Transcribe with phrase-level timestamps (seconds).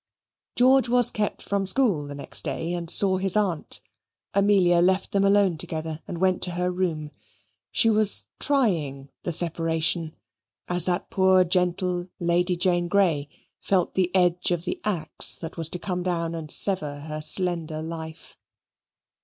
[0.55, 3.81] George was kept from school the next day, and saw his aunt.
[4.33, 7.11] Amelia left them alone together and went to her room.
[7.69, 10.15] She was trying the separation
[10.67, 13.29] as that poor gentle Lady Jane Grey
[13.59, 17.83] felt the edge of the axe that was to come down and sever her slender
[17.83, 18.39] life.